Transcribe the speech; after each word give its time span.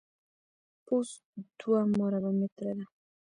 پوست 0.85 1.19
دوه 1.59 1.81
مربع 1.97 2.33
متره 2.39 2.73
ده. 2.77 2.85